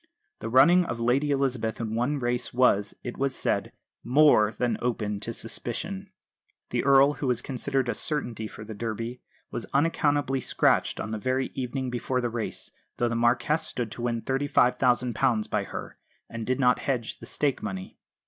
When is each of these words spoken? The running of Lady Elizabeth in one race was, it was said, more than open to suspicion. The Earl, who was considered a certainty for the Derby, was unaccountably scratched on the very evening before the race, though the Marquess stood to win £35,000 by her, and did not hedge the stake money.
The 0.39 0.49
running 0.49 0.83
of 0.85 0.99
Lady 0.99 1.29
Elizabeth 1.29 1.79
in 1.79 1.93
one 1.93 2.17
race 2.17 2.51
was, 2.51 2.95
it 3.03 3.19
was 3.19 3.35
said, 3.35 3.71
more 4.03 4.51
than 4.51 4.79
open 4.81 5.19
to 5.19 5.31
suspicion. 5.31 6.09
The 6.71 6.83
Earl, 6.83 7.13
who 7.13 7.27
was 7.27 7.43
considered 7.43 7.87
a 7.87 7.93
certainty 7.93 8.47
for 8.47 8.63
the 8.63 8.73
Derby, 8.73 9.21
was 9.51 9.67
unaccountably 9.75 10.39
scratched 10.41 10.99
on 10.99 11.11
the 11.11 11.19
very 11.19 11.51
evening 11.53 11.91
before 11.91 12.19
the 12.19 12.29
race, 12.31 12.71
though 12.97 13.09
the 13.09 13.15
Marquess 13.15 13.67
stood 13.67 13.91
to 13.91 14.01
win 14.01 14.23
£35,000 14.23 15.47
by 15.51 15.65
her, 15.65 15.99
and 16.27 16.47
did 16.47 16.59
not 16.59 16.79
hedge 16.79 17.19
the 17.19 17.27
stake 17.27 17.61
money. 17.61 17.99